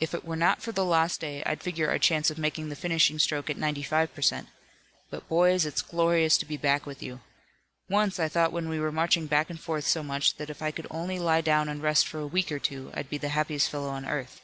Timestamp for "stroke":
3.20-3.48